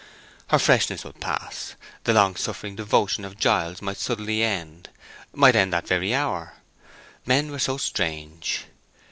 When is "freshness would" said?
0.57-1.19